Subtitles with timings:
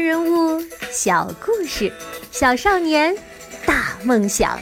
[0.00, 0.58] 人物
[0.90, 1.92] 小故事，
[2.32, 3.14] 小少年
[3.66, 4.58] 大梦想。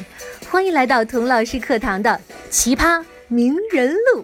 [0.51, 2.11] 欢迎来到童老师课堂的
[2.51, 4.23] 《奇葩名人录》。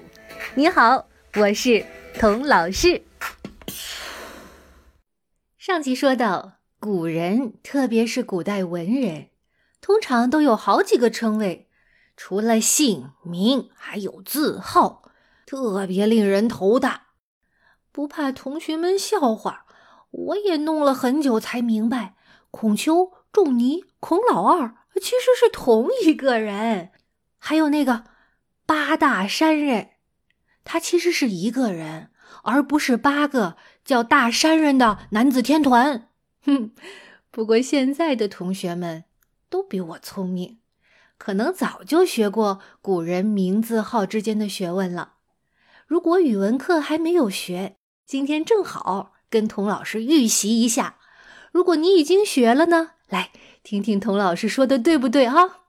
[0.57, 1.07] 你好，
[1.37, 1.87] 我是
[2.19, 3.03] 童老师。
[5.57, 9.29] 上集说到，古人，特别是古代文人，
[9.81, 11.69] 通常都有好几个称谓，
[12.17, 15.03] 除了姓名，还有字号，
[15.47, 17.05] 特别令人头大。
[17.93, 19.64] 不怕同学们笑话。
[20.15, 22.15] 我也弄了很久才明白，
[22.53, 26.93] 孔丘、仲尼、孔老二其实是同一个人。
[27.39, 28.05] 还有那个
[28.65, 29.91] 八大山人，
[30.63, 32.11] 他其实是一个人，
[32.45, 36.09] 而不是八个叫大山人的男子天团。
[36.45, 36.71] 哼，
[37.33, 39.05] 不过现在的同学们
[39.51, 40.61] 都比我聪明，
[41.19, 45.15] 可能早就学过古人名字号之间的学问了。
[45.87, 49.14] 如果语文课还没有学，今天正好。
[49.35, 50.99] 跟童老师预习一下，
[51.51, 53.33] 如果你已经学了呢，来
[53.65, 55.63] 听听童老师说的对不对啊？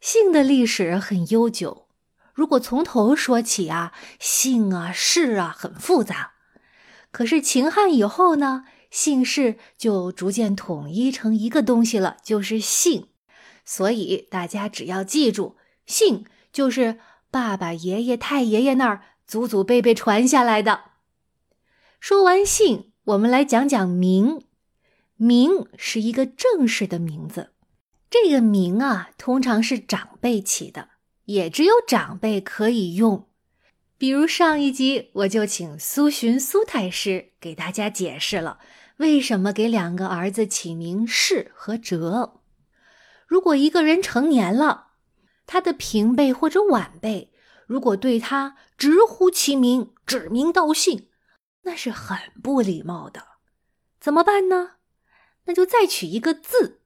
[0.00, 1.86] 姓的历史很悠久，
[2.32, 6.32] 如果从头说起啊，姓啊氏啊很复杂。
[7.10, 13.08] 可是秦汉以后呢，姓氏就逐渐统一成一个东西了，就是姓。
[13.66, 16.98] 所以大家只要记住，姓就是
[17.30, 20.95] 爸爸、爷爷、太爷爷那儿祖祖辈辈传下来的。
[22.00, 24.42] 说完姓，我们来讲讲名。
[25.16, 27.52] 名是一个正式的名字，
[28.10, 30.90] 这个名啊，通常是长辈起的，
[31.24, 33.26] 也只有长辈可以用。
[33.96, 38.58] 比如上一集，我就请苏洵苏太师给大家解释了
[38.98, 42.40] 为什么给两个儿子起名世和哲。
[43.26, 44.88] 如果一个人成年了，
[45.46, 47.32] 他的平辈或者晚辈
[47.66, 51.08] 如果对他直呼其名，指名道姓。
[51.66, 53.26] 那是很不礼貌的，
[54.00, 54.76] 怎么办呢？
[55.44, 56.80] 那就再取一个字，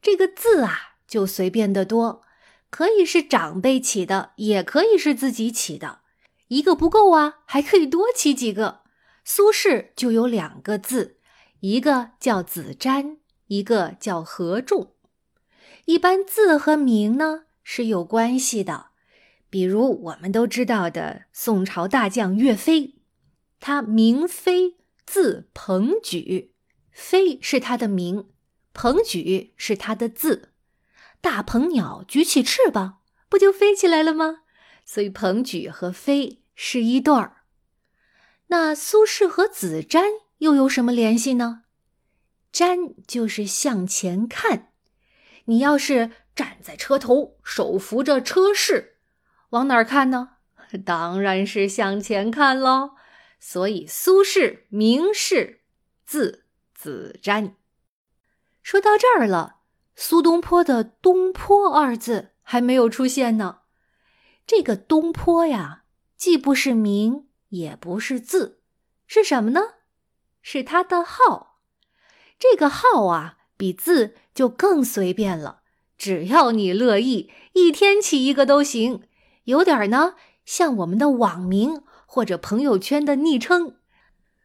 [0.00, 2.22] 这个字啊就随便的多，
[2.70, 6.00] 可以是长辈起的，也可以是自己起的，
[6.48, 8.80] 一个不够啊，还可以多起几个。
[9.22, 11.18] 苏轼就有两个字，
[11.60, 14.94] 一个叫子瞻，一个叫何仲。
[15.84, 18.86] 一般字和名呢是有关系的，
[19.50, 22.95] 比如我们都知道的宋朝大将岳飞。
[23.60, 26.54] 他名飞，字鹏举，
[26.90, 28.28] 飞是他的名，
[28.72, 30.52] 鹏举是他的字。
[31.20, 34.42] 大鹏鸟举起翅膀，不就飞起来了吗？
[34.84, 37.38] 所以鹏举和飞是一对儿。
[38.48, 40.04] 那苏轼和子瞻
[40.38, 41.62] 又有什么联系呢？
[42.52, 44.72] 瞻就是向前看，
[45.46, 48.98] 你要是站在车头，手扶着车室，
[49.50, 50.36] 往哪儿看呢？
[50.86, 52.92] 当然是向前看喽。
[53.38, 55.60] 所以苏轼名士，
[56.04, 57.52] 字子瞻。
[58.62, 59.56] 说到这儿了，
[59.94, 63.60] 苏东坡的“东坡”二字还没有出现呢。
[64.46, 65.84] 这个“东坡”呀，
[66.16, 68.60] 既不是名，也不是字，
[69.06, 69.60] 是什么呢？
[70.42, 71.60] 是他的号。
[72.38, 75.62] 这个号啊，比字就更随便了，
[75.96, 79.04] 只要你乐意，一天起一个都行。
[79.44, 80.14] 有点呢，
[80.44, 81.82] 像我们的网名。
[82.06, 83.76] 或者朋友圈的昵称，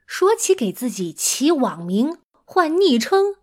[0.06, 3.36] 说起给自己起网名、换昵称，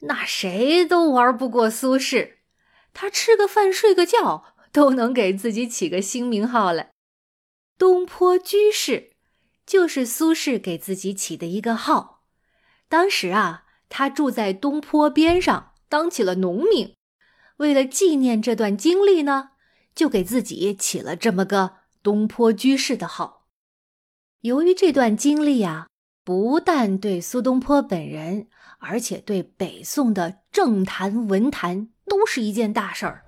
[0.00, 2.34] 那谁都玩不过苏轼。
[2.92, 6.90] 他吃个饭、睡个觉都能给自己起个新名号来。
[7.78, 9.12] 东坡居士
[9.64, 12.24] 就是苏轼给自己起的一个号。
[12.88, 16.94] 当时啊，他住在东坡边上，当起了农民。
[17.58, 19.50] 为了纪念这段经历呢，
[19.94, 23.48] 就给自己起了这么个东坡居士的号。
[24.42, 25.88] 由于这段经历啊，
[26.22, 28.46] 不但对苏东坡本人，
[28.78, 33.24] 而且对北宋的政坛文坛都是一件大事儿，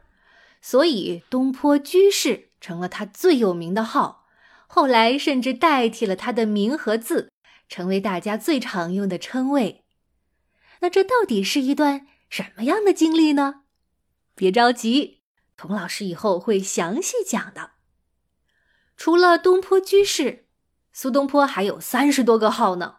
[0.62, 4.28] 所以东坡居士成了他最有名的号。
[4.68, 7.32] 后来甚至代替了他的名和字，
[7.68, 9.84] 成为大家最常用的称谓。
[10.82, 13.62] 那这到底是一段什么样的经历呢？
[14.36, 15.22] 别着急，
[15.56, 17.72] 童老师以后会详细讲的。
[18.98, 20.44] 除了东坡居士。
[20.92, 22.96] 苏东坡还有三十多个号呢，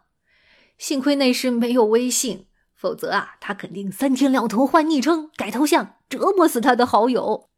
[0.78, 7.50] 幸亏那时没有微信，否则啊，他肯定三天两头换昵称、改头像，折磨死他的好友。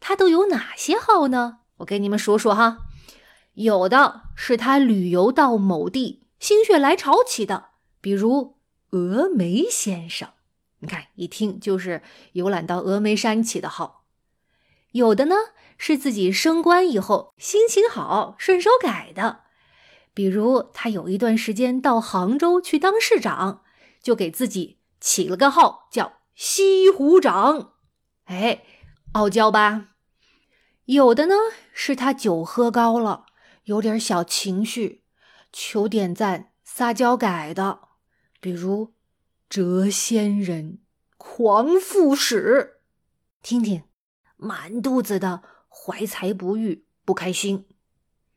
[0.00, 1.58] 他都有哪些号呢？
[1.76, 2.78] 我给你们说说哈。
[3.52, 7.66] 有的是他旅游到某地心血来潮起的，
[8.00, 8.56] 比如
[8.90, 10.30] 峨眉先生，
[10.80, 12.02] 你看一听就是
[12.32, 14.03] 游览到峨眉山起的号。
[14.94, 15.34] 有的呢
[15.76, 19.40] 是自己升官以后心情好，顺手改的。
[20.14, 23.64] 比如他有一段时间到杭州去当市长，
[24.00, 27.72] 就给自己起了个号叫西湖长。
[28.26, 28.62] 哎，
[29.14, 29.88] 傲娇吧？
[30.84, 31.34] 有的呢
[31.72, 33.26] 是他酒喝高了，
[33.64, 35.02] 有点小情绪，
[35.52, 37.80] 求点赞撒娇改的，
[38.40, 38.94] 比如
[39.50, 40.78] 谪仙人、
[41.16, 42.80] 狂副使。
[43.42, 43.82] 听听，
[44.44, 47.66] 满肚子的怀才不遇，不开心。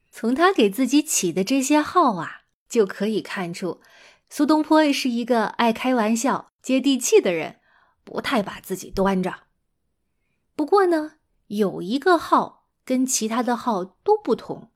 [0.09, 3.81] 从他给自己起的这些号啊，就可以看出，
[4.29, 7.59] 苏东坡是一个爱开玩笑、接地气的人，
[8.03, 9.43] 不太把自己端着。
[10.55, 11.13] 不过呢，
[11.47, 14.71] 有一个号跟其他的号都不同，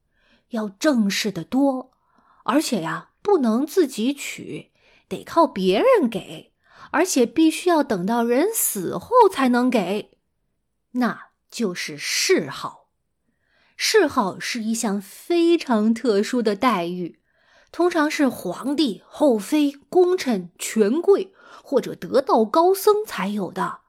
[0.49, 1.91] 要正式的多，
[2.43, 4.71] 而且呀，不能自己取，
[5.07, 6.53] 得靠别人给，
[6.91, 10.19] 而且必须要等到人死后才能给，
[10.91, 12.87] 那就是谥号。
[13.77, 17.19] 谥号是一项非常特殊的待遇，
[17.71, 21.33] 通常是皇帝、后妃、功臣、权贵
[21.63, 23.79] 或者得道高僧才有的。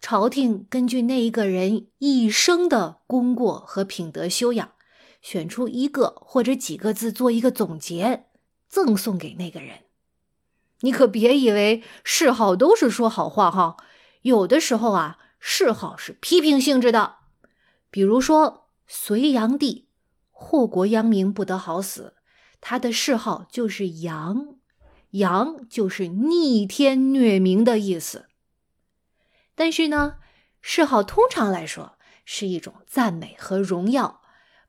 [0.00, 4.72] 朝廷根据那一个人一生的功过和品德修养，
[5.20, 8.24] 选出一个或者几个字做一个总结，
[8.68, 9.84] 赠送给那个人。
[10.80, 13.76] 你可别以为谥号都是说好话哈，
[14.22, 17.16] 有的时候啊，谥号是批评性质的，
[17.90, 18.60] 比如说。
[18.94, 19.88] 隋炀帝
[20.30, 22.16] 祸国殃民，不得好死。
[22.60, 24.58] 他的谥号就是炀，
[25.12, 28.26] 炀就是逆天虐民的意思。
[29.54, 30.16] 但是呢，
[30.60, 31.96] 谥号通常来说
[32.26, 34.20] 是一种赞美和荣耀。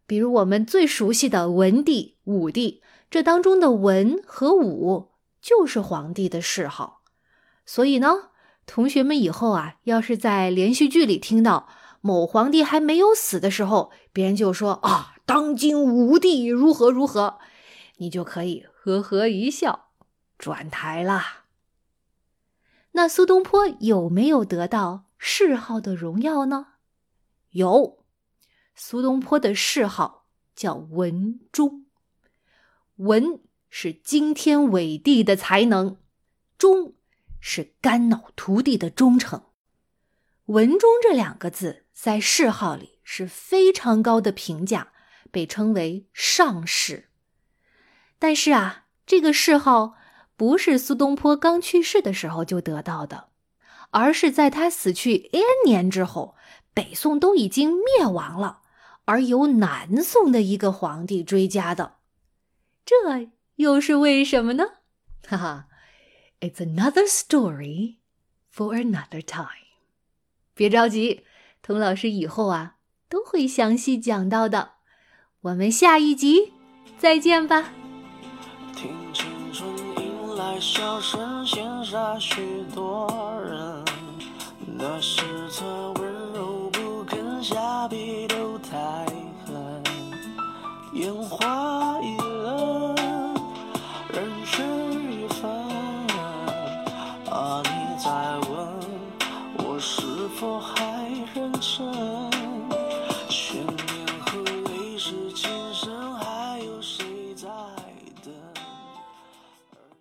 [0.08, 5.12] 比如我们最熟悉的文帝、武帝，这当中的文和武
[5.42, 7.02] 就是皇帝的谥号。
[7.66, 8.30] 所以呢，
[8.66, 11.68] 同学们以后啊，要是在连续剧里听到。
[12.06, 17.40] 某皇帝还没有死的时候，别人就说啊，当今武帝如何如何，
[17.96, 19.92] 你就可以呵呵一笑，
[20.38, 21.46] 转台啦。
[22.92, 26.68] 那苏东坡有没有得到谥号的荣耀呢？
[27.52, 28.04] 有，
[28.76, 31.86] 苏东坡的谥号叫文忠。
[32.98, 33.40] 文
[33.70, 35.96] 是惊天伟地的才能，
[36.58, 36.94] 忠
[37.46, 39.44] 是肝脑涂地的忠诚。
[40.46, 41.82] 文忠这两个字。
[41.94, 44.92] 在谥号里是非常高的评价，
[45.32, 47.08] 被称为上士。
[48.18, 49.94] 但是啊，这个谥号
[50.36, 53.30] 不是苏东坡刚去世的时候就得到的，
[53.92, 56.36] 而是在他死去 N 年之后，
[56.74, 58.62] 北宋都已经灭亡了，
[59.06, 61.98] 而由南宋的一个皇帝追加的。
[62.84, 64.64] 这又是为什么呢？
[65.28, 65.68] 哈哈
[66.44, 68.00] It's another story
[68.52, 69.48] for another time。
[70.54, 71.24] 别着急，
[71.62, 72.76] 童老师以后啊
[73.08, 74.72] 都会详细讲到的。
[75.40, 76.52] 我们下一集
[76.98, 77.72] 再见吧。
[78.76, 81.46] 听青春迎来笑声，
[82.20, 82.42] 许
[82.76, 83.08] 多
[83.42, 83.86] 人。
[84.78, 85.00] 那
[85.94, 89.06] 温柔不肯下笔，都太
[89.46, 89.82] 狠，
[90.92, 92.94] 烟花易冷，
[94.10, 94.73] 人生。